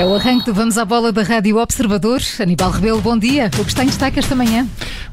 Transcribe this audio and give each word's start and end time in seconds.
É 0.00 0.04
o 0.06 0.14
arranque 0.14 0.46
do 0.46 0.54
Vamos 0.54 0.78
à 0.78 0.84
Bola 0.86 1.12
da 1.12 1.22
Rádio 1.22 1.58
Observador. 1.58 2.22
Aníbal 2.40 2.70
Rebelo, 2.70 3.02
bom 3.02 3.18
dia. 3.18 3.50
O 3.58 3.62
que 3.62 3.68
está 3.68 3.84
em 3.84 3.86
destaque 3.86 4.18
esta 4.18 4.34
manhã? 4.34 4.66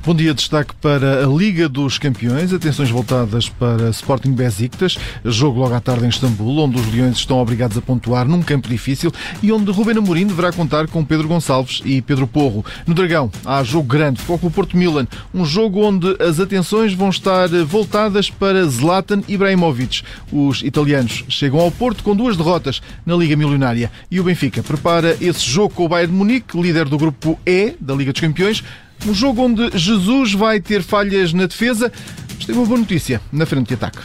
Bom 0.05 0.15
dia, 0.15 0.33
destaque 0.33 0.73
para 0.75 1.25
a 1.25 1.27
Liga 1.27 1.67
dos 1.67 1.97
Campeões. 1.97 2.53
Atenções 2.53 2.89
voltadas 2.89 3.49
para 3.49 3.89
Sporting 3.89 4.31
Besiktas. 4.31 4.97
Jogo 5.25 5.59
logo 5.59 5.73
à 5.73 5.81
tarde 5.81 6.05
em 6.05 6.07
Istambul, 6.07 6.59
onde 6.59 6.79
os 6.79 6.87
Leões 6.89 7.17
estão 7.17 7.39
obrigados 7.39 7.77
a 7.77 7.81
pontuar 7.81 8.25
num 8.25 8.41
campo 8.41 8.69
difícil 8.69 9.11
e 9.43 9.51
onde 9.51 9.69
Ruben 9.69 9.97
Amorim 9.97 10.25
deverá 10.25 10.53
contar 10.53 10.87
com 10.87 11.03
Pedro 11.03 11.27
Gonçalves 11.27 11.81
e 11.83 12.01
Pedro 12.01 12.25
Porro. 12.25 12.63
No 12.85 12.93
Dragão, 12.93 13.29
há 13.43 13.61
jogo 13.65 13.89
grande, 13.89 14.21
foco 14.21 14.47
o 14.47 14.51
Porto 14.51 14.77
Milan. 14.77 15.05
Um 15.33 15.43
jogo 15.43 15.85
onde 15.85 16.15
as 16.23 16.39
atenções 16.39 16.93
vão 16.93 17.09
estar 17.09 17.49
voltadas 17.65 18.29
para 18.29 18.63
Zlatan 18.63 19.21
Ibrahimovic. 19.27 20.03
Os 20.31 20.61
italianos 20.61 21.25
chegam 21.27 21.59
ao 21.59 21.71
Porto 21.71 22.01
com 22.01 22.15
duas 22.15 22.37
derrotas 22.37 22.81
na 23.05 23.17
Liga 23.17 23.35
Milionária. 23.35 23.91
E 24.09 24.21
o 24.21 24.23
Benfica 24.23 24.63
prepara 24.77 25.17
esse 25.19 25.41
jogo 25.41 25.73
com 25.73 25.85
o 25.85 25.89
Bayern 25.89 26.11
de 26.11 26.17
Munique, 26.17 26.59
líder 26.59 26.85
do 26.87 26.97
grupo 26.97 27.39
E 27.45 27.75
da 27.79 27.95
Liga 27.95 28.11
dos 28.11 28.21
Campeões. 28.21 28.63
Um 29.07 29.13
jogo 29.13 29.41
onde 29.41 29.75
Jesus 29.75 30.33
vai 30.33 30.59
ter 30.59 30.83
falhas 30.83 31.33
na 31.33 31.47
defesa, 31.47 31.91
mas 32.35 32.45
tem 32.45 32.55
uma 32.55 32.65
boa 32.65 32.79
notícia 32.79 33.19
na 33.31 33.45
frente 33.45 33.69
de 33.69 33.73
ataque. 33.73 33.99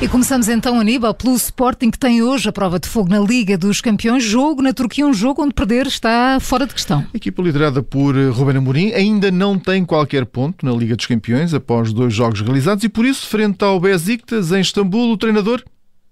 E 0.00 0.08
começamos 0.08 0.48
então, 0.48 0.80
Aníbal, 0.80 1.14
pelo 1.14 1.36
Sporting 1.36 1.90
que 1.90 1.98
tem 1.98 2.22
hoje 2.22 2.48
a 2.48 2.52
prova 2.52 2.80
de 2.80 2.88
fogo 2.88 3.08
na 3.08 3.20
Liga 3.20 3.56
dos 3.56 3.80
Campeões. 3.80 4.24
Jogo 4.24 4.62
na 4.62 4.72
Turquia, 4.72 5.06
um 5.06 5.14
jogo 5.14 5.42
onde 5.42 5.54
perder 5.54 5.86
está 5.86 6.38
fora 6.40 6.66
de 6.66 6.72
questão. 6.74 7.06
A 7.12 7.16
equipa 7.16 7.42
liderada 7.42 7.82
por 7.82 8.16
Ruben 8.32 8.56
Amorim 8.56 8.92
ainda 8.92 9.30
não 9.30 9.58
tem 9.58 9.84
qualquer 9.84 10.24
ponto 10.26 10.64
na 10.64 10.72
Liga 10.72 10.96
dos 10.96 11.06
Campeões 11.06 11.54
após 11.54 11.92
dois 11.92 12.12
jogos 12.12 12.40
realizados 12.40 12.82
e 12.82 12.88
por 12.88 13.04
isso, 13.04 13.28
frente 13.28 13.62
ao 13.62 13.78
Besiktas 13.78 14.50
em 14.50 14.60
Istambul, 14.60 15.12
o 15.12 15.16
treinador 15.16 15.62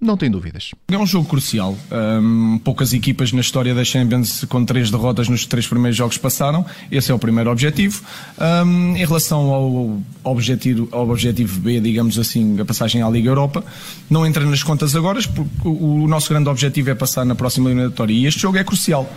não 0.00 0.16
tem 0.16 0.30
dúvidas. 0.30 0.70
É 0.90 0.96
um 0.96 1.06
jogo 1.06 1.28
crucial. 1.28 1.76
Um, 1.90 2.58
poucas 2.64 2.92
equipas 2.92 3.32
na 3.32 3.40
história 3.40 3.74
da 3.74 3.84
Champions 3.84 4.44
com 4.44 4.64
três 4.64 4.90
derrotas 4.90 5.28
nos 5.28 5.44
três 5.44 5.66
primeiros 5.66 5.96
jogos 5.96 6.16
passaram. 6.16 6.64
Esse 6.90 7.12
é 7.12 7.14
o 7.14 7.18
primeiro 7.18 7.50
objetivo. 7.50 8.02
Um, 8.38 8.96
em 8.96 9.04
relação 9.04 9.50
ao 9.50 10.00
objetivo, 10.24 10.88
ao 10.90 11.08
objetivo 11.10 11.60
B, 11.60 11.80
digamos 11.80 12.18
assim, 12.18 12.58
a 12.58 12.64
passagem 12.64 13.02
à 13.02 13.10
Liga 13.10 13.28
Europa, 13.28 13.62
não 14.08 14.26
entra 14.26 14.44
nas 14.46 14.62
contas 14.62 14.96
agora, 14.96 15.20
porque 15.34 15.68
o 15.68 16.06
nosso 16.08 16.30
grande 16.30 16.48
objetivo 16.48 16.90
é 16.90 16.94
passar 16.94 17.26
na 17.26 17.34
próxima 17.34 17.68
eliminatória 17.70 18.14
e 18.14 18.26
este 18.26 18.40
jogo 18.40 18.56
é 18.56 18.64
crucial. 18.64 19.08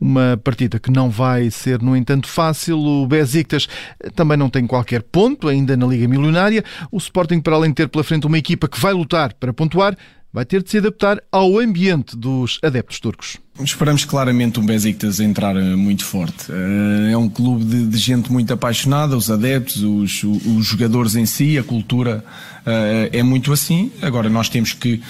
Uma 0.00 0.40
partida 0.42 0.78
que 0.78 0.90
não 0.90 1.10
vai 1.10 1.50
ser, 1.50 1.82
no 1.82 1.96
entanto, 1.96 2.28
fácil. 2.28 2.78
O 2.78 3.06
Besiktas 3.06 3.68
também 4.14 4.36
não 4.36 4.48
tem 4.48 4.66
qualquer 4.66 5.02
ponto 5.02 5.48
ainda 5.48 5.76
na 5.76 5.86
Liga 5.86 6.06
Milionária. 6.06 6.64
O 6.90 6.98
Sporting, 6.98 7.40
para 7.40 7.56
além 7.56 7.70
de 7.70 7.76
ter 7.76 7.88
pela 7.88 8.04
frente 8.04 8.26
uma 8.26 8.38
equipa 8.38 8.68
que 8.68 8.78
vai 8.78 8.92
lutar 8.92 9.34
para 9.34 9.52
pontuar, 9.52 9.96
vai 10.32 10.44
ter 10.44 10.62
de 10.62 10.70
se 10.70 10.78
adaptar 10.78 11.22
ao 11.32 11.58
ambiente 11.58 12.16
dos 12.16 12.58
adeptos 12.62 13.00
turcos. 13.00 13.38
Esperamos 13.60 14.04
claramente 14.04 14.60
um 14.60 14.64
Besiktas 14.64 15.18
entrar 15.18 15.56
eh, 15.56 15.74
muito 15.74 16.04
forte. 16.04 16.52
Eh, 16.52 17.12
é 17.12 17.16
um 17.16 17.28
clube 17.28 17.64
de, 17.64 17.86
de 17.86 17.98
gente 17.98 18.30
muito 18.30 18.52
apaixonada, 18.52 19.16
os 19.16 19.30
adeptos, 19.30 19.82
os, 19.82 20.22
os, 20.22 20.64
jogadores 20.64 21.16
em 21.16 21.26
si, 21.26 21.58
a 21.58 21.64
cultura 21.64 22.24
eh, 22.64 23.10
é 23.14 23.22
muito 23.22 23.52
assim. 23.52 23.90
Agora 24.00 24.28
nós 24.28 24.48
temos 24.48 24.72
que, 24.72 25.02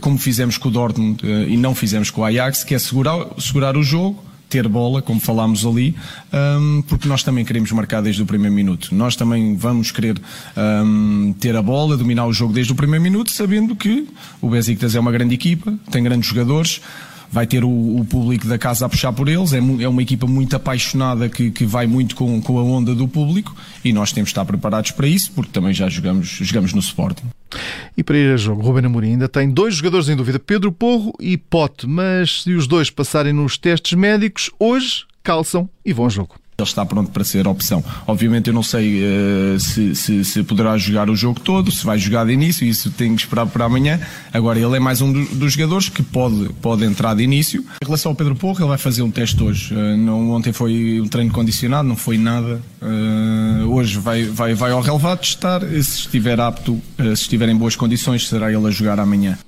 como 0.00 0.18
fizemos 0.18 0.56
com 0.56 0.68
o 0.68 0.72
Dortmund 0.72 1.24
e 1.26 1.56
não 1.56 1.74
fizemos 1.74 2.10
com 2.10 2.20
o 2.20 2.24
Ajax, 2.24 2.62
que 2.62 2.74
é 2.74 2.78
segurar, 2.78 3.26
segurar 3.38 3.76
o 3.76 3.82
jogo, 3.82 4.22
ter 4.50 4.66
bola, 4.66 5.00
como 5.00 5.20
falámos 5.20 5.64
ali, 5.64 5.94
um, 6.32 6.82
porque 6.82 7.08
nós 7.08 7.22
também 7.22 7.44
queremos 7.44 7.70
marcar 7.70 8.02
desde 8.02 8.20
o 8.22 8.26
primeiro 8.26 8.54
minuto. 8.54 8.92
Nós 8.92 9.14
também 9.14 9.56
vamos 9.56 9.92
querer 9.92 10.20
um, 10.84 11.32
ter 11.38 11.56
a 11.56 11.62
bola, 11.62 11.96
dominar 11.96 12.26
o 12.26 12.32
jogo 12.32 12.52
desde 12.52 12.72
o 12.72 12.74
primeiro 12.74 13.02
minuto, 13.02 13.30
sabendo 13.30 13.76
que 13.76 14.08
o 14.42 14.50
Besiktas 14.50 14.96
é 14.96 15.00
uma 15.00 15.12
grande 15.12 15.34
equipa, 15.34 15.72
tem 15.90 16.02
grandes 16.02 16.28
jogadores, 16.28 16.80
vai 17.30 17.46
ter 17.46 17.62
o, 17.62 17.68
o, 17.68 18.04
público 18.04 18.48
da 18.48 18.58
casa 18.58 18.86
a 18.86 18.88
puxar 18.88 19.12
por 19.12 19.28
eles. 19.28 19.52
É, 19.52 19.58
é 19.58 19.88
uma 19.88 20.02
equipa 20.02 20.26
muito 20.26 20.56
apaixonada 20.56 21.28
que, 21.28 21.52
que 21.52 21.64
vai 21.64 21.86
muito 21.86 22.16
com, 22.16 22.42
com, 22.42 22.58
a 22.58 22.62
onda 22.62 22.92
do 22.92 23.06
público 23.06 23.54
e 23.84 23.92
nós 23.92 24.12
temos 24.12 24.28
de 24.28 24.32
estar 24.32 24.44
preparados 24.44 24.90
para 24.90 25.06
isso, 25.06 25.30
porque 25.32 25.52
também 25.52 25.72
já 25.72 25.88
jogamos, 25.88 26.26
jogamos 26.26 26.72
no 26.72 26.80
Sporting. 26.80 27.39
E 27.96 28.02
para 28.02 28.16
ir 28.16 28.32
a 28.32 28.36
jogo, 28.36 28.62
Ruben 28.62 28.86
Amorim 28.86 29.12
ainda 29.12 29.28
tem 29.28 29.50
dois 29.50 29.74
jogadores 29.74 30.08
em 30.08 30.16
dúvida, 30.16 30.38
Pedro 30.38 30.70
Porro 30.72 31.12
e 31.18 31.36
Pote, 31.36 31.86
mas 31.86 32.42
se 32.42 32.52
os 32.52 32.66
dois 32.66 32.90
passarem 32.90 33.32
nos 33.32 33.58
testes 33.58 33.92
médicos, 33.92 34.50
hoje 34.58 35.04
calçam 35.22 35.68
e 35.84 35.92
vão 35.92 36.06
a 36.06 36.08
jogo 36.08 36.36
ele 36.60 36.68
está 36.68 36.84
pronto 36.84 37.10
para 37.10 37.24
ser 37.24 37.46
opção. 37.46 37.82
Obviamente 38.06 38.48
eu 38.48 38.54
não 38.54 38.62
sei 38.62 39.02
uh, 39.02 39.60
se, 39.60 39.94
se, 39.94 40.24
se, 40.24 40.42
poderá 40.42 40.76
jogar 40.76 41.10
o 41.10 41.16
jogo 41.16 41.40
todo, 41.40 41.70
se 41.70 41.84
vai 41.84 41.98
jogar 41.98 42.26
de 42.26 42.32
início, 42.32 42.66
isso 42.66 42.90
tenho 42.90 43.14
que 43.14 43.22
esperar 43.22 43.46
para 43.46 43.64
amanhã. 43.64 44.00
Agora 44.32 44.58
ele 44.58 44.76
é 44.76 44.80
mais 44.80 45.00
um 45.00 45.12
do, 45.12 45.24
dos 45.34 45.52
jogadores 45.52 45.88
que 45.88 46.02
pode, 46.02 46.50
pode 46.60 46.84
entrar 46.84 47.14
de 47.14 47.22
início. 47.22 47.64
Em 47.82 47.86
relação 47.86 48.12
ao 48.12 48.16
Pedro 48.16 48.34
Porro, 48.34 48.60
ele 48.60 48.68
vai 48.68 48.78
fazer 48.78 49.02
um 49.02 49.10
teste 49.10 49.42
hoje. 49.42 49.74
Uh, 49.74 49.96
não, 49.96 50.30
ontem 50.30 50.52
foi 50.52 51.00
um 51.00 51.08
treino 51.08 51.32
condicionado, 51.32 51.88
não 51.88 51.96
foi 51.96 52.18
nada. 52.18 52.60
Uh, 52.80 53.66
hoje 53.72 53.98
vai, 53.98 54.24
vai, 54.24 54.54
vai 54.54 54.72
ao 54.72 54.80
relevado 54.80 55.20
testar, 55.20 55.60
se 55.60 56.00
estiver 56.00 56.40
apto, 56.40 56.80
se 56.96 57.12
estiver 57.12 57.48
em 57.48 57.56
boas 57.56 57.76
condições, 57.76 58.28
será 58.28 58.52
ele 58.52 58.66
a 58.66 58.70
jogar 58.70 58.98
amanhã. 58.98 59.38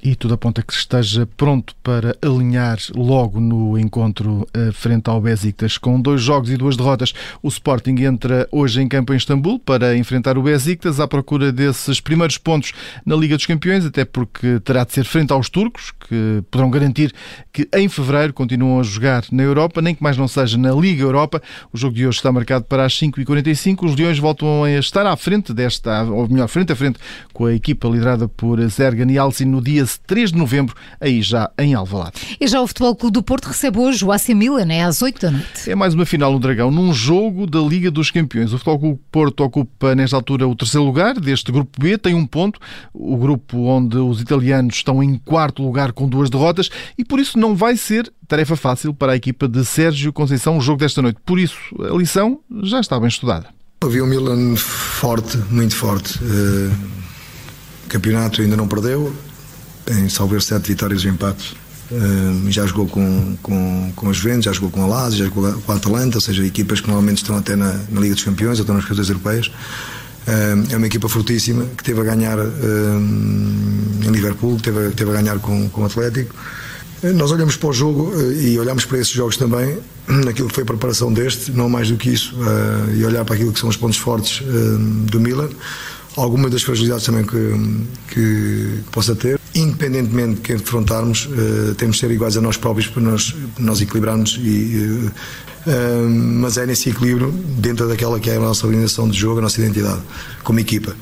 E 0.00 0.14
tudo 0.14 0.34
aponta 0.34 0.62
que 0.62 0.72
esteja 0.72 1.28
pronto 1.36 1.74
para 1.82 2.16
alinhar 2.22 2.78
logo 2.94 3.40
no 3.40 3.76
encontro 3.76 4.46
eh, 4.54 4.70
frente 4.72 5.10
ao 5.10 5.20
Besiktas. 5.20 5.76
Com 5.76 6.00
dois 6.00 6.22
jogos 6.22 6.50
e 6.50 6.56
duas 6.56 6.76
derrotas, 6.76 7.12
o 7.42 7.48
Sporting 7.48 7.96
entra 8.02 8.48
hoje 8.52 8.80
em 8.80 8.86
campo 8.86 9.12
em 9.12 9.16
Istambul 9.16 9.58
para 9.58 9.96
enfrentar 9.96 10.38
o 10.38 10.42
Besiktas 10.42 11.00
à 11.00 11.08
procura 11.08 11.50
desses 11.50 12.00
primeiros 12.00 12.38
pontos 12.38 12.72
na 13.04 13.16
Liga 13.16 13.36
dos 13.36 13.44
Campeões, 13.44 13.84
até 13.84 14.04
porque 14.04 14.60
terá 14.60 14.84
de 14.84 14.92
ser 14.92 15.04
frente 15.04 15.32
aos 15.32 15.48
turcos, 15.48 15.92
que 16.08 16.44
poderão 16.48 16.70
garantir 16.70 17.12
que 17.52 17.68
em 17.74 17.88
fevereiro 17.88 18.32
continuam 18.32 18.78
a 18.78 18.84
jogar 18.84 19.24
na 19.32 19.42
Europa, 19.42 19.82
nem 19.82 19.96
que 19.96 20.02
mais 20.02 20.16
não 20.16 20.28
seja 20.28 20.56
na 20.56 20.70
Liga 20.70 21.02
Europa. 21.02 21.42
O 21.72 21.76
jogo 21.76 21.96
de 21.96 22.06
hoje 22.06 22.18
está 22.18 22.30
marcado 22.30 22.64
para 22.66 22.84
as 22.84 22.92
5h45. 22.94 23.84
Os 23.84 23.96
Leões 23.96 24.18
voltam 24.20 24.62
a 24.62 24.70
estar 24.70 25.06
à 25.06 25.16
frente 25.16 25.52
desta, 25.52 26.04
ou 26.04 26.28
melhor, 26.28 26.46
frente 26.46 26.72
a 26.72 26.76
frente 26.76 27.00
com 27.32 27.46
a 27.46 27.52
equipa 27.52 27.88
liderada 27.88 28.28
por 28.28 28.64
Zergan 28.68 29.10
e 29.10 29.18
Alcin 29.18 29.46
no 29.46 29.60
dia 29.60 29.87
3 29.96 30.32
de 30.32 30.38
novembro, 30.38 30.74
aí 31.00 31.22
já 31.22 31.50
em 31.58 31.74
Alvalade. 31.74 32.36
E 32.40 32.46
já 32.46 32.60
o 32.60 32.66
Futebol 32.66 32.94
Clube 32.94 33.14
do 33.14 33.22
Porto 33.22 33.46
recebe 33.46 33.78
hoje 33.78 34.04
o 34.04 34.12
AC 34.12 34.28
Milan, 34.30 34.72
é 34.72 34.82
às 34.82 35.00
8 35.00 35.20
da 35.20 35.30
noite. 35.30 35.70
É 35.70 35.74
mais 35.74 35.94
uma 35.94 36.04
final 36.04 36.32
no 36.32 36.38
Dragão, 36.38 36.70
num 36.70 36.92
jogo 36.92 37.46
da 37.46 37.60
Liga 37.60 37.90
dos 37.90 38.10
Campeões. 38.10 38.52
O 38.52 38.58
Futebol 38.58 38.78
Clube 38.78 38.94
do 38.96 39.02
Porto 39.10 39.44
ocupa 39.44 39.94
nesta 39.94 40.16
altura 40.16 40.46
o 40.46 40.54
terceiro 40.54 40.84
lugar 40.84 41.18
deste 41.18 41.50
grupo 41.50 41.80
B, 41.80 41.96
tem 41.96 42.14
um 42.14 42.26
ponto, 42.26 42.60
o 42.92 43.16
grupo 43.16 43.58
onde 43.66 43.96
os 43.96 44.20
italianos 44.20 44.76
estão 44.76 45.02
em 45.02 45.16
quarto 45.16 45.62
lugar 45.62 45.92
com 45.92 46.08
duas 46.08 46.28
derrotas 46.28 46.68
e 46.96 47.04
por 47.04 47.20
isso 47.20 47.38
não 47.38 47.54
vai 47.54 47.76
ser 47.76 48.12
tarefa 48.26 48.56
fácil 48.56 48.92
para 48.92 49.12
a 49.12 49.16
equipa 49.16 49.48
de 49.48 49.64
Sérgio 49.64 50.12
Conceição 50.12 50.58
o 50.58 50.60
jogo 50.60 50.80
desta 50.80 51.00
noite. 51.00 51.18
Por 51.24 51.38
isso, 51.38 51.56
a 51.80 51.96
lição 51.96 52.40
já 52.62 52.80
está 52.80 52.98
bem 52.98 53.08
estudada. 53.08 53.48
Havia 53.80 54.02
um 54.02 54.06
Milan 54.06 54.56
forte, 54.56 55.36
muito 55.50 55.74
forte. 55.74 56.18
Uh, 56.18 56.70
campeonato 57.88 58.42
ainda 58.42 58.56
não 58.56 58.68
perdeu, 58.68 59.14
tem 59.88 60.08
salvo 60.08 60.38
sete 60.40 60.68
vitórias 60.68 61.02
e 61.02 61.08
empates. 61.08 61.54
Uh, 61.90 62.50
já 62.50 62.66
jogou 62.66 62.86
com, 62.86 63.36
com, 63.42 63.92
com 63.96 64.10
as 64.10 64.16
Juventus, 64.18 64.44
já 64.44 64.52
jogou 64.52 64.70
com 64.70 64.82
a 64.82 64.86
Lazio, 64.86 65.20
já 65.20 65.24
jogou 65.24 65.50
com 65.62 65.72
a 65.72 65.76
Atalanta, 65.76 66.18
ou 66.18 66.20
seja, 66.20 66.44
equipas 66.44 66.80
que 66.80 66.86
normalmente 66.86 67.18
estão 67.18 67.36
até 67.36 67.56
na, 67.56 67.80
na 67.88 68.00
Liga 68.00 68.14
dos 68.14 68.24
Campeões 68.24 68.58
ou 68.58 68.62
estão 68.62 68.76
nas 68.76 68.84
coisas 68.84 69.08
europeias. 69.08 69.46
Uh, 69.46 70.70
é 70.70 70.76
uma 70.76 70.86
equipa 70.86 71.08
fortíssima 71.08 71.64
que 71.76 71.82
teve 71.82 72.00
a 72.02 72.04
ganhar 72.04 72.38
uh, 72.38 72.98
em 74.06 74.10
Liverpool, 74.10 74.60
teve, 74.60 74.90
teve 74.90 75.10
a 75.10 75.14
ganhar 75.14 75.38
com, 75.38 75.70
com 75.70 75.80
o 75.80 75.84
Atlético. 75.86 76.34
Nós 77.14 77.30
olhamos 77.30 77.56
para 77.56 77.68
o 77.68 77.72
jogo 77.72 78.12
e 78.32 78.58
olhamos 78.58 78.84
para 78.84 78.98
esses 78.98 79.12
jogos 79.12 79.36
também, 79.36 79.78
naquilo 80.06 80.48
que 80.48 80.54
foi 80.54 80.64
a 80.64 80.66
preparação 80.66 81.10
deste, 81.10 81.52
não 81.52 81.68
mais 81.70 81.88
do 81.88 81.96
que 81.96 82.10
isso, 82.10 82.34
e 82.92 83.04
olhar 83.04 83.24
para 83.24 83.36
aquilo 83.36 83.52
que 83.52 83.60
são 83.60 83.68
os 83.68 83.76
pontos 83.76 83.96
fortes 83.96 84.42
do 85.06 85.20
Milan 85.20 85.48
algumas 86.22 86.50
das 86.50 86.62
fragilidades 86.62 87.04
também 87.04 87.24
que, 87.24 88.14
que, 88.14 88.80
possa 88.90 89.14
ter. 89.14 89.40
Independentemente 89.54 90.34
de 90.36 90.40
quem 90.40 90.56
enfrentarmos, 90.56 91.26
uh, 91.26 91.74
temos 91.76 91.96
de 91.96 92.00
ser 92.00 92.10
iguais 92.10 92.36
a 92.36 92.40
nós 92.40 92.56
próprios 92.56 92.86
para 92.88 93.02
nós, 93.02 93.34
nós 93.58 93.80
equilibrarmos. 93.80 94.38
E, 94.42 95.10
uh, 95.66 96.08
mas 96.08 96.56
é 96.56 96.66
nesse 96.66 96.90
equilíbrio, 96.90 97.30
dentro 97.32 97.88
daquela 97.88 98.18
que 98.18 98.30
é 98.30 98.36
a 98.36 98.40
nossa 98.40 98.66
organização 98.66 99.08
de 99.08 99.18
jogo, 99.18 99.38
a 99.38 99.42
nossa 99.42 99.60
identidade, 99.60 100.02
como 100.42 100.60
equipa. 100.60 100.94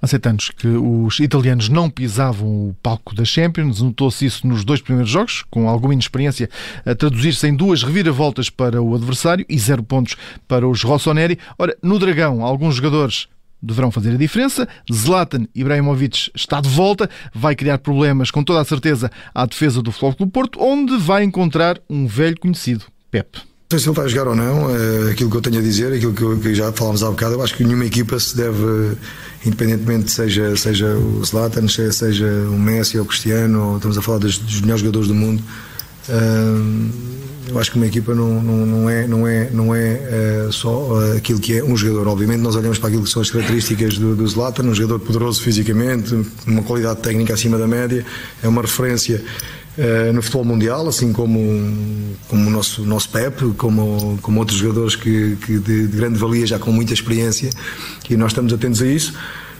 Há 0.00 0.06
sete 0.06 0.28
anos 0.28 0.50
que 0.50 0.68
os 0.68 1.18
italianos 1.18 1.68
não 1.68 1.88
pisavam 1.88 2.68
o 2.68 2.76
palco 2.82 3.14
da 3.14 3.24
Champions, 3.24 3.80
notou-se 3.80 4.26
isso 4.26 4.46
nos 4.46 4.64
dois 4.64 4.80
primeiros 4.80 5.10
jogos, 5.10 5.44
com 5.50 5.68
alguma 5.68 5.94
inexperiência 5.94 6.48
a 6.84 6.94
traduzir-se 6.94 7.46
em 7.48 7.54
duas 7.54 7.82
reviravoltas 7.82 8.50
para 8.50 8.82
o 8.82 8.94
adversário 8.94 9.46
e 9.48 9.58
zero 9.58 9.82
pontos 9.82 10.16
para 10.46 10.68
os 10.68 10.82
Rossoneri. 10.82 11.38
Ora, 11.58 11.76
no 11.82 11.98
Dragão, 11.98 12.44
alguns 12.44 12.76
jogadores 12.76 13.28
deverão 13.62 13.90
fazer 13.90 14.10
a 14.12 14.16
diferença. 14.16 14.68
Zlatan 14.92 15.46
Ibrahimovic 15.54 16.30
está 16.34 16.60
de 16.60 16.68
volta, 16.68 17.08
vai 17.34 17.54
criar 17.54 17.78
problemas 17.78 18.30
com 18.30 18.42
toda 18.42 18.60
a 18.60 18.64
certeza 18.64 19.10
à 19.34 19.46
defesa 19.46 19.82
do 19.82 19.90
Futebol 19.90 20.14
Clube 20.14 20.32
Porto, 20.32 20.60
onde 20.60 20.96
vai 20.98 21.24
encontrar 21.24 21.80
um 21.88 22.06
velho 22.06 22.38
conhecido, 22.38 22.84
Pep. 23.10 23.38
sei 23.70 23.78
se 23.78 23.88
ele 23.88 23.96
vai 23.96 24.08
jogar 24.08 24.28
ou 24.28 24.36
não, 24.36 24.70
é 24.70 25.10
aquilo 25.12 25.30
que 25.30 25.36
eu 25.36 25.42
tenho 25.42 25.58
a 25.58 25.62
dizer, 25.62 25.92
aquilo 25.92 26.12
que, 26.40 26.54
já 26.54 26.72
falámos 26.72 27.02
há 27.02 27.10
bocado, 27.10 27.34
eu 27.34 27.42
acho 27.42 27.54
que 27.54 27.64
nenhuma 27.64 27.86
equipa 27.86 28.18
se 28.20 28.36
deve, 28.36 28.96
independentemente 29.44 30.10
seja, 30.10 30.56
seja 30.56 30.86
o 30.94 31.24
Zlatan, 31.24 31.66
seja 31.68 32.26
o 32.48 32.58
Messi 32.58 32.98
ou 32.98 33.04
o 33.04 33.06
Cristiano, 33.06 33.70
ou 33.70 33.76
estamos 33.76 33.98
a 33.98 34.02
falar 34.02 34.18
dos, 34.18 34.38
dos 34.38 34.60
melhores 34.60 34.80
jogadores 34.80 35.08
do 35.08 35.14
mundo, 35.14 35.42
eu 37.48 37.58
acho 37.58 37.70
que 37.70 37.76
uma 37.76 37.86
equipa 37.86 38.14
não, 38.14 38.42
não, 38.42 38.66
não 38.66 38.90
é, 38.90 39.06
não 39.06 39.26
é, 39.26 39.50
não 39.50 39.74
é 39.74 40.46
uh, 40.48 40.52
só 40.52 40.70
uh, 40.70 41.16
aquilo 41.16 41.38
que 41.38 41.58
é 41.58 41.64
um 41.64 41.76
jogador. 41.76 42.08
Obviamente, 42.08 42.40
nós 42.40 42.56
olhamos 42.56 42.78
para 42.78 42.88
aquilo 42.88 43.04
que 43.04 43.10
são 43.10 43.20
as 43.20 43.30
características 43.30 43.98
do, 43.98 44.16
do 44.16 44.26
Zlatan, 44.26 44.64
um 44.64 44.74
jogador 44.74 45.00
poderoso 45.00 45.42
fisicamente, 45.42 46.14
uma 46.46 46.62
qualidade 46.62 47.00
técnica 47.00 47.34
acima 47.34 47.58
da 47.58 47.66
média, 47.66 48.04
é 48.42 48.48
uma 48.48 48.62
referência 48.62 49.22
uh, 49.76 50.12
no 50.12 50.22
futebol 50.22 50.44
mundial, 50.44 50.88
assim 50.88 51.12
como, 51.12 51.38
como 52.28 52.48
o 52.48 52.50
nosso, 52.50 52.82
nosso 52.82 53.10
Pep, 53.10 53.52
como, 53.56 54.18
como 54.22 54.40
outros 54.40 54.58
jogadores 54.58 54.96
que, 54.96 55.36
que 55.44 55.58
de, 55.58 55.86
de 55.86 55.96
grande 55.96 56.18
valia, 56.18 56.46
já 56.46 56.58
com 56.58 56.72
muita 56.72 56.94
experiência, 56.94 57.50
e 58.08 58.16
nós 58.16 58.32
estamos 58.32 58.52
atentos 58.52 58.80
a 58.80 58.86
isso. 58.86 59.12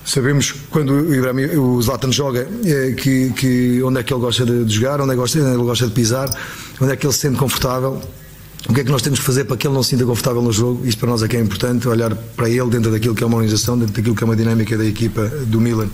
Sabemos 0.04 0.54
quando 0.70 0.92
o, 0.92 1.14
Ibrahim, 1.14 1.56
o 1.56 1.80
Zlatan 1.80 2.12
joga 2.12 2.46
que, 3.00 3.30
que 3.30 3.82
onde 3.82 4.00
é 4.00 4.02
que 4.02 4.12
ele 4.12 4.20
gosta 4.20 4.44
de, 4.44 4.72
jogar, 4.72 5.00
onde 5.00 5.10
é 5.10 5.14
que 5.14 5.20
gosta, 5.20 5.38
onde 5.40 5.48
ele 5.48 5.62
gosta 5.62 5.86
de 5.86 5.92
pisar, 5.92 6.28
onde 6.80 6.92
é 6.92 6.96
que 6.96 7.06
ele 7.06 7.12
se 7.12 7.20
sente 7.20 7.38
confortável. 7.38 8.00
O 8.68 8.72
que 8.72 8.80
é 8.80 8.84
que 8.84 8.90
nós 8.90 9.02
temos 9.02 9.18
que 9.18 9.24
fazer 9.24 9.44
para 9.44 9.56
que 9.56 9.66
ele 9.66 9.74
não 9.74 9.82
se 9.82 9.90
sinta 9.90 10.04
confortável 10.04 10.40
no 10.40 10.52
jogo? 10.52 10.86
Isto 10.86 10.98
para 10.98 11.10
nós 11.10 11.22
é 11.22 11.28
que 11.28 11.36
é 11.36 11.40
importante, 11.40 11.86
olhar 11.86 12.14
para 12.14 12.48
ele 12.48 12.68
dentro 12.70 12.90
daquilo 12.90 13.14
que 13.14 13.22
é 13.22 13.26
uma 13.26 13.36
organização, 13.36 13.78
dentro 13.78 13.94
daquilo 13.94 14.14
que 14.14 14.24
é 14.24 14.26
uma 14.26 14.36
dinâmica 14.36 14.76
da 14.76 14.84
equipa 14.84 15.26
do 15.46 15.60
Milan. 15.60 15.88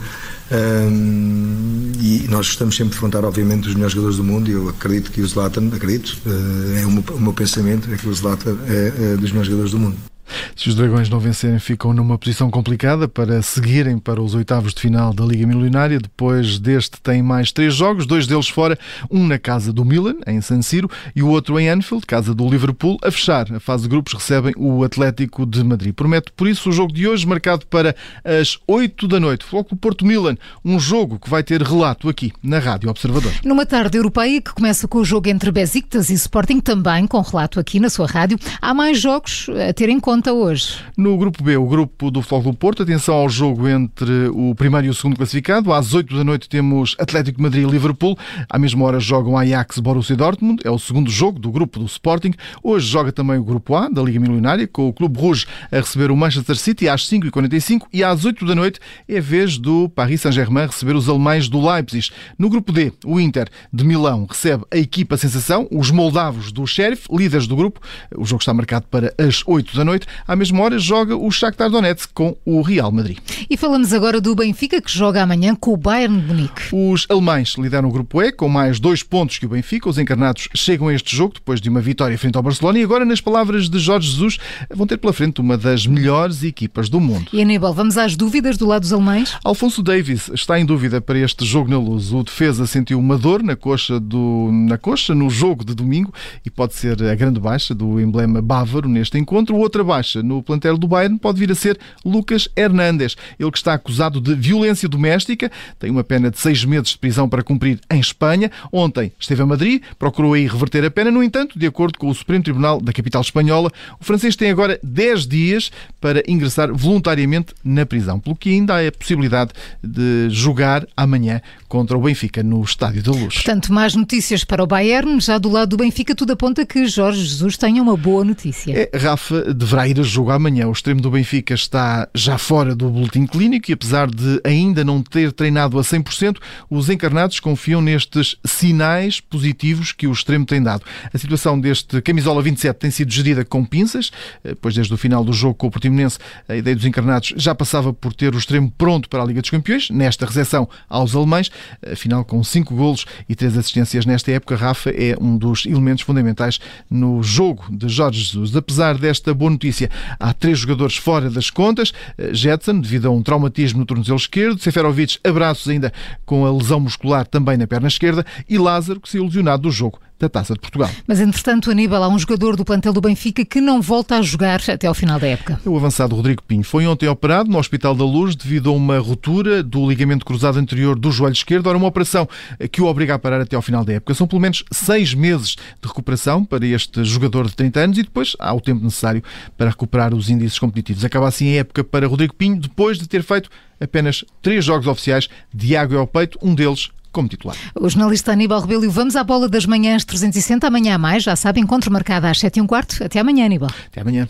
Um, 0.53 1.93
e 2.01 2.27
nós 2.29 2.47
estamos 2.47 2.77
sempre 2.77 2.93
a 2.93 2.95
defrontar, 2.95 3.25
obviamente, 3.25 3.69
os 3.69 3.75
melhores 3.75 3.93
jogadores 3.93 4.17
do 4.17 4.25
mundo. 4.25 4.51
E 4.51 4.53
eu 4.53 4.69
acredito 4.69 5.11
que 5.11 5.21
o 5.21 5.27
Zlatan, 5.27 5.69
acredito, 5.75 6.17
uh, 6.27 6.79
é 6.79 6.87
o 6.87 6.91
meu, 6.91 7.05
o 7.11 7.21
meu, 7.21 7.33
pensamento, 7.33 7.93
é 7.93 7.97
que 7.97 8.09
o 8.09 8.15
Zlatan 8.15 8.57
é, 8.67 8.93
é 9.13 9.17
dos 9.17 9.31
melhores 9.31 9.47
jogadores 9.47 9.73
do 9.73 9.79
mundo. 9.79 10.10
Se 10.57 10.69
os 10.69 10.75
Dragões 10.75 11.09
não 11.09 11.19
vencerem, 11.19 11.59
ficam 11.59 11.93
numa 11.93 12.19
posição 12.19 12.51
complicada 12.51 13.09
para 13.09 13.43
seguirem 13.43 13.99
para 13.99 14.21
os 14.21 14.35
oitavos 14.35 14.75
de 14.75 14.81
final 14.81 15.13
da 15.13 15.25
Liga 15.25 15.47
Milionária. 15.47 15.99
Depois 15.99 16.59
deste, 16.59 17.01
tem 17.01 17.23
mais 17.23 17.53
três 17.53 17.75
jogos, 17.75 18.07
dois 18.07 18.27
deles 18.27 18.49
fora, 18.49 18.79
um 19.11 19.27
na 19.27 19.39
casa 19.39 19.73
do 19.73 19.85
Milan, 19.85 20.17
em 20.27 20.41
San 20.41 20.63
Siro, 20.63 20.91
e 21.15 21.23
o 21.23 21.29
outro 21.29 21.59
em 21.59 21.69
Anfield, 21.69 22.07
casa 22.07 22.35
do 22.35 22.49
Liverpool. 22.49 22.99
A 23.03 23.11
fechar 23.11 23.53
a 23.53 23.61
fase 23.61 23.85
de 23.85 23.89
grupos, 23.89 24.13
recebem 24.13 24.53
o 24.57 24.85
Atlético 24.85 25.45
de 25.47 25.65
Madrid. 25.65 25.95
Promete, 25.95 26.31
por 26.37 26.47
isso, 26.47 26.69
o 26.69 26.73
jogo 26.73 26.93
de 26.93 27.09
hoje, 27.09 27.27
marcado 27.27 27.67
para 27.67 27.95
as 28.25 28.59
oito 28.67 29.09
da 29.09 29.19
noite. 29.19 29.45
Foco 29.45 29.75
Porto 29.75 30.05
Milan, 30.05 30.37
um 30.65 30.79
jogo 30.79 31.19
que 31.19 31.29
vai 31.29 31.43
ter 31.43 31.63
relato 31.63 32.09
aqui 32.09 32.33
na 32.43 32.59
Rádio 32.59 32.91
Observador. 32.91 33.33
Numa 33.45 33.67
tarde 33.67 33.97
europeia 33.97 34.41
que 34.41 34.53
começa 34.53 34.87
com 34.87 34.99
o 34.99 35.05
jogo 35.05 35.29
entre 35.29 35.51
Besiktas 35.51 36.11
e 36.11 36.15
Sporting, 36.15 36.61
também 36.61 37.07
com 37.07 37.21
relato 37.21 37.59
aqui 37.59 37.81
na 37.81 37.89
sua 37.89 38.07
rádio. 38.07 38.39
Há 38.61 38.75
mais 38.75 39.01
jogos 39.01 39.47
a 39.69 39.73
ter 39.73 39.89
em 39.89 39.99
conta 39.99 40.20
conta 40.21 40.35
hoje? 40.35 40.77
No 40.99 41.17
grupo 41.17 41.43
B, 41.43 41.57
o 41.57 41.65
grupo 41.65 42.11
do 42.11 42.21
Futebol 42.21 42.53
do 42.53 42.59
Porto. 42.59 42.83
Atenção 42.83 43.15
ao 43.15 43.27
jogo 43.27 43.67
entre 43.67 44.29
o 44.29 44.55
primeiro 44.55 44.87
e 44.87 44.91
o 44.91 44.95
segundo 44.95 45.17
classificado. 45.17 45.73
Às 45.73 45.95
8 45.95 46.15
da 46.15 46.23
noite 46.23 46.47
temos 46.47 46.95
Atlético 46.99 47.39
de 47.39 47.43
Madrid 47.43 47.67
e 47.67 47.71
Liverpool. 47.71 48.19
À 48.47 48.59
mesma 48.59 48.85
hora 48.85 49.01
jogam 49.01 49.39
Ajax 49.39 49.79
Borussia 49.79 50.15
Dortmund. 50.15 50.61
É 50.63 50.71
o 50.71 50.79
segundo 50.79 51.11
jogo 51.11 51.39
do 51.39 51.51
grupo 51.51 51.79
do 51.79 51.87
Sporting. 51.87 52.35
Hoje 52.63 52.87
joga 52.87 53.11
também 53.11 53.39
o 53.39 53.43
grupo 53.43 53.75
A 53.75 53.89
da 53.89 54.03
Liga 54.03 54.21
Milionária, 54.21 54.69
com 54.69 54.89
o 54.89 54.93
Clube 54.93 55.19
Rouge 55.19 55.47
a 55.73 55.77
receber 55.77 56.11
o 56.11 56.17
Manchester 56.17 56.57
City 56.57 56.87
às 56.87 57.09
5h45 57.09 57.87
e 57.91 58.05
às 58.05 58.27
8 58.27 58.45
da 58.45 58.55
noite 58.55 58.79
é 59.09 59.21
vez 59.23 59.57
do 59.57 59.89
Paris 59.89 60.21
Saint-Germain 60.21 60.67
receber 60.67 60.97
os 60.97 61.09
alemães 61.09 61.49
do 61.49 61.67
Leipzig. 61.67 62.11
No 62.39 62.51
grupo 62.51 62.73
D, 62.73 62.93
o 63.07 63.19
Inter 63.19 63.49
de 63.73 63.85
Milão 63.85 64.27
recebe 64.29 64.65
a 64.71 64.77
equipa 64.77 65.17
sensação, 65.17 65.67
os 65.71 65.91
moldavos 65.91 66.53
do 66.53 66.67
Sheriff, 66.67 67.09
líderes 67.11 67.47
do 67.47 67.57
grupo. 67.57 67.81
O 68.15 68.27
jogo 68.27 68.43
está 68.43 68.53
marcado 68.53 68.87
para 68.91 69.15
as 69.17 69.43
8 69.47 69.75
da 69.75 69.83
noite. 69.83 70.10
À 70.27 70.35
mesma 70.37 70.63
hora 70.63 70.79
joga 70.79 71.17
o 71.17 71.31
Shakhtar 71.31 71.71
Donetsk 71.71 72.13
com 72.13 72.37
o 72.45 72.63
Real 72.63 72.91
Madrid. 72.91 73.19
E 73.49 73.57
falamos 73.57 73.93
agora 73.93 74.21
do 74.21 74.35
Benfica, 74.35 74.81
que 74.81 74.91
joga 74.91 75.23
amanhã 75.23 75.55
com 75.55 75.73
o 75.73 75.77
Bayern 75.77 76.21
de 76.21 76.27
Munique. 76.27 76.63
Os 76.73 77.07
alemães 77.09 77.55
lideram 77.59 77.89
o 77.89 77.93
grupo 77.93 78.23
E 78.23 78.33
com 78.33 78.49
mais 78.49 78.81
dois 78.81 79.03
pontos 79.03 79.39
que 79.39 79.47
o 79.47 79.49
Benfica. 79.49 79.89
Os 79.89 79.99
encarnados 79.99 80.49
chegam 80.55 80.89
a 80.89 80.95
este 80.95 81.15
jogo 81.15 81.35
depois 81.35 81.61
de 81.61 81.69
uma 81.69 81.81
vitória 81.81 82.17
frente 82.19 82.37
ao 82.37 82.43
Barcelona 82.43 82.79
e 82.79 82.83
agora, 82.83 83.05
nas 83.05 83.21
palavras 83.21 83.69
de 83.69 83.79
Jorge 83.79 84.11
Jesus, 84.11 84.39
vão 84.73 84.87
ter 84.87 84.97
pela 84.97 85.13
frente 85.13 85.41
uma 85.41 85.57
das 85.57 85.87
melhores 85.87 86.43
equipas 86.43 86.89
do 86.89 87.01
mundo. 87.01 87.29
E 87.33 87.41
Aníbal, 87.41 87.73
vamos 87.75 87.97
às 87.97 88.17
dúvidas 88.17 88.57
do 88.57 88.67
lado 88.67 88.83
dos 88.83 88.93
alemães? 88.93 89.37
Alfonso 89.45 89.83
Davis 89.83 90.31
está 90.35 90.59
em 90.59 90.65
dúvida 90.65 91.01
para 91.01 91.19
este 91.19 91.45
jogo 91.45 91.71
na 91.71 91.79
luz. 91.79 92.13
O 92.13 92.23
defesa 92.23 92.67
sentiu 92.67 92.99
uma 92.99 93.17
dor 93.19 93.43
na 93.43 93.57
coxa, 93.57 94.01
do, 94.01 94.51
na 94.53 94.79
coxa 94.79 95.15
no 95.15 95.29
jogo 95.29 95.65
de 95.65 95.75
domingo 95.75 96.13
e 96.45 96.51
pode 96.51 96.75
ser 96.75 97.03
a 97.03 97.15
grande 97.15 97.39
baixa 97.39 97.75
do 97.75 98.01
emblema 98.01 98.41
bávaro 98.41 98.89
neste 98.89 99.19
encontro. 99.19 99.57
Outra 99.57 99.85
baixa 99.85 100.00
no 100.23 100.43
plantel 100.43 100.77
do 100.77 100.89
Bayern 100.89 101.19
pode 101.19 101.39
vir 101.39 101.51
a 101.51 101.55
ser 101.55 101.79
Lucas 102.05 102.49
Hernández. 102.57 103.17
Ele 103.39 103.51
que 103.51 103.59
está 103.59 103.75
acusado 103.75 104.21
de 104.21 104.35
violência 104.35 104.89
doméstica, 104.89 105.51
tem 105.79 105.91
uma 105.91 106.05
pena 106.05 106.31
de 106.31 106.39
seis 106.39 106.65
meses 106.65 106.91
de 106.91 106.99
prisão 106.99 107.29
para 107.29 107.43
cumprir 107.43 107.81
em 107.91 108.01
Espanha. 108.01 108.51
Ontem 108.73 109.13
esteve 109.19 109.43
a 109.43 109.47
Madrid, 109.47 109.83
procurou 109.99 110.35
aí 110.35 110.47
reverter 110.47 110.85
a 110.85 110.91
pena. 110.91 111.11
No 111.11 111.23
entanto, 111.23 111.59
de 111.59 111.67
acordo 111.67 111.99
com 111.99 112.09
o 112.09 112.15
Supremo 112.15 112.43
Tribunal 112.43 112.81
da 112.81 112.93
capital 112.93 113.23
espanhola, 113.23 113.71
o 114.01 114.05
francês 114.05 114.37
tem 114.37 114.51
agora 114.51 114.79
10 114.83 115.27
dias 115.27 115.71
para 116.01 116.23
ingressar 116.27 116.73
voluntariamente 116.73 117.55
na 117.65 117.85
prisão, 117.85 118.19
pelo 118.19 118.37
que 118.37 118.51
ainda 118.51 118.77
há 118.77 118.89
a 118.89 118.93
possibilidade 118.93 119.51
de 119.83 120.29
jogar 120.31 120.87
amanhã 120.97 121.41
contra 121.69 121.97
o 121.97 122.01
Benfica 122.01 122.43
no 122.43 122.63
Estádio 122.63 123.03
da 123.03 123.13
Luz. 123.13 123.35
Portanto, 123.35 123.73
mais 123.73 123.95
notícias 123.95 124.45
para 124.45 124.63
o 124.63 124.67
Bayern. 124.67 125.21
Já 125.21 125.39
do 125.39 125.49
lado 125.49 125.71
do 125.71 125.77
Benfica, 125.77 126.15
tudo 126.15 126.33
aponta 126.33 126.67
que 126.67 126.87
Jorge 126.87 127.25
Jesus 127.25 127.57
tenha 127.57 127.83
uma 127.83 127.97
boa 127.97 128.25
notícia. 128.25 128.73
É, 128.73 128.97
Rafa 128.97 129.55
deverá 129.55 129.80
ir 129.89 129.99
a 129.99 130.03
jogo 130.03 130.31
amanhã. 130.31 130.69
O 130.69 130.73
extremo 130.73 131.01
do 131.01 131.11
Benfica 131.11 131.55
está 131.55 132.09
já 132.15 132.39
fora 132.39 132.75
do 132.75 132.89
boletim 132.89 133.27
clínico 133.27 133.71
e, 133.71 133.75
apesar 133.75 134.09
de 134.09 134.41
ainda 134.45 134.85
não 134.85 135.03
ter 135.03 135.33
treinado 135.33 135.79
a 135.79 135.83
100%, 135.83 136.37
os 136.69 136.89
encarnados 136.91 137.41
confiam 137.41 137.81
nestes 137.81 138.37
sinais 138.45 139.21
positivos 139.21 139.93
que 139.93 140.07
o 140.07 140.13
extremo 140.13 140.45
tem 140.45 140.63
dado. 140.63 140.85
A 141.13 141.19
situação 141.19 141.59
deste 141.59 142.01
camisola 142.03 142.43
27 142.43 142.77
tem 142.77 142.91
sido 142.91 143.13
gerida 143.13 143.45
com 143.45 143.65
pinças, 143.65 144.11
eh, 144.45 144.55
pois 144.61 144.75
desde 144.75 144.93
o 144.93 144.97
final 144.97 145.25
do 145.25 145.33
jogo 145.33 145.55
com 145.55 145.69
o 145.69 145.71
Portimonense, 145.71 146.19
a 146.49 146.57
ideia 146.57 146.77
dos 146.77 146.85
encarnados 146.85 147.33
já 147.37 147.55
passava 147.55 147.93
por 147.93 148.13
ter 148.13 148.35
o 148.35 148.39
extremo 148.39 148.73
pronto 148.77 149.09
para 149.09 149.23
a 149.23 149.27
Liga 149.27 149.41
dos 149.41 149.51
Campeões, 149.51 149.91
nesta 149.91 150.27
recepção 150.27 150.69
aos 150.89 151.15
alemães, 151.15 151.51
afinal 151.91 152.25
com 152.25 152.43
5 152.43 152.75
golos 152.75 153.07
e 153.29 153.35
3 153.35 153.57
assistências 153.59 154.07
nesta 154.07 154.31
época, 154.33 154.57
Rafa 154.57 154.91
é 154.91 155.17
um 155.21 155.37
dos 155.37 155.67
elementos 155.67 156.03
fundamentais 156.03 156.59
no 156.91 157.23
jogo 157.23 157.65
de 157.71 157.89
Jorge 157.89 158.21
Jesus. 158.21 158.55
Apesar 158.57 158.99
desta 158.99 159.33
boa 159.33 159.51
notícia, 159.51 159.70
há 160.19 160.33
três 160.33 160.59
jogadores 160.59 160.97
fora 160.97 161.31
das 161.31 161.51
contas. 161.51 161.93
Eh, 162.19 162.35
Jetson, 162.35 162.81
devido 162.81 163.09
a 163.09 163.11
um 163.11 163.23
traumatismo 163.23 163.81
no 163.81 163.87
tornozelo 163.87 164.19
esquerdo. 164.19 164.61
Seferovic, 164.61 165.19
abraços 165.25 165.69
ainda 165.69 165.93
com 166.25 166.47
a 166.47 166.53
lesão 166.53 166.81
muscular 166.81 167.27
também 167.27 167.57
na 167.57 167.67
perna 167.67 167.89
esquerda. 167.89 168.25
E 168.49 168.59
Lázaro, 168.59 169.01
que 169.01 169.09
se 169.09 169.17
ilusionado 169.17 169.63
do 169.63 169.71
jogo 169.71 170.01
da 170.21 170.29
Taça 170.29 170.55
de 170.55 170.61
Portugal. 170.61 170.91
Mas, 171.07 171.19
entretanto, 171.19 171.71
Aníbal, 171.71 172.03
há 172.03 172.09
um 172.09 172.19
jogador 172.19 172.55
do 172.55 172.65
plantel 172.65 172.93
do 172.93 173.01
Benfica 173.01 173.45
que 173.45 173.61
não 173.61 173.81
volta 173.81 174.17
a 174.17 174.23
jogar 174.23 174.61
até 174.69 174.87
ao 174.87 174.95
final 174.95 175.19
da 175.19 175.27
época. 175.27 175.59
O 175.65 175.77
avançado 175.77 176.15
Rodrigo 176.15 176.43
Pinho 176.43 176.63
foi 176.63 176.87
ontem 176.87 177.09
operado 177.09 177.51
no 177.51 177.59
Hospital 177.59 177.95
da 177.95 178.05
Luz 178.05 178.37
devido 178.37 178.71
a 178.71 178.73
uma 178.73 178.99
ruptura 178.99 179.63
do 179.63 179.89
ligamento 179.89 180.25
cruzado 180.25 180.59
anterior 180.59 180.99
do 180.99 181.11
joelho 181.11 181.33
esquerdo. 181.33 181.67
Ora, 181.67 181.79
uma 181.79 181.89
operação 181.89 182.29
que 182.71 182.83
o 182.83 182.87
obriga 182.87 183.15
a 183.15 183.19
parar 183.19 183.41
até 183.41 183.57
ao 183.57 183.63
final 183.63 183.85
da 183.85 183.95
época. 183.95 184.15
São 184.15 184.27
pelo 184.27 184.41
menos 184.41 184.63
seis 184.71 185.15
meses 185.15 185.57
de 185.81 185.89
recuperação 185.89 186.45
para 186.45 186.67
este 186.67 187.03
jogador 187.05 187.47
de 187.47 187.57
30 187.57 187.81
anos 187.81 187.99
e 187.99 188.03
depois 188.03 188.37
há 188.39 188.53
o 188.53 188.61
tempo 188.61 188.85
necessário 188.85 189.23
para 189.57 189.71
recuperar 189.71 190.15
os 190.15 190.29
índices 190.29 190.59
competitivos. 190.59 191.05
Acaba 191.05 191.29
assim 191.29 191.57
a 191.57 191.61
época 191.61 191.83
para 191.83 192.07
Rodrigo 192.07 192.35
Pinho 192.35 192.57
depois 192.57 192.99
de 192.99 193.09
ter 193.09 193.23
feito 193.23 193.49
apenas 193.81 194.25
três 194.43 194.65
jogos 194.65 194.87
oficiais 194.87 195.29
de 195.53 195.75
água 195.75 195.99
ao 195.99 196.07
peito, 196.07 196.39
um 196.43 196.55
deles 196.55 196.91
como 197.13 197.29
titular. 197.29 197.57
O 197.75 197.89
jornalista 197.89 198.33
Aníbal 198.33 198.61
Rebelo, 198.61 198.91
vamos 198.91 199.17
à 199.17 199.25
bola 199.25 199.49
das 199.49 199.67
manhãs 199.67 200.05
360, 200.05 200.67
amanhã 200.67 200.95
a 200.95 200.99
mais, 200.99 201.23
já 201.23 201.37
sabe, 201.37 201.61
encontro 201.61 201.93
marcado 201.93 202.27
às 202.27 202.39
7 202.39 202.59
e 202.59 202.63
um 202.63 202.67
quarto. 202.67 203.03
Até 203.03 203.21
amanhã, 203.21 203.47
Aníbal. 203.47 203.71
Até 203.87 204.01
amanhã. 204.01 204.29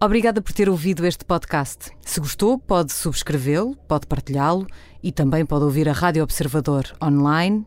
Obrigada 0.00 0.40
por 0.40 0.52
ter 0.52 0.68
ouvido 0.68 1.04
este 1.04 1.24
podcast. 1.24 1.90
Se 2.02 2.20
gostou, 2.20 2.56
pode 2.56 2.92
subscrevê-lo, 2.92 3.74
pode 3.88 4.06
partilhá-lo 4.06 4.64
e 5.02 5.10
também 5.10 5.44
pode 5.44 5.64
ouvir 5.64 5.88
a 5.88 5.92
Rádio 5.92 6.22
Observador 6.22 6.84
online 7.02 7.66